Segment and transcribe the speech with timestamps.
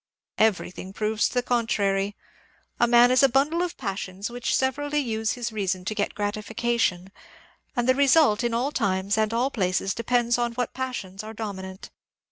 [0.39, 2.15] Everything proves the contrary.
[2.79, 7.11] A man is a bundle of passions which severally use his reason to get gratification,
[7.75, 11.91] and the result in all times and places de pends on what passions are dominant.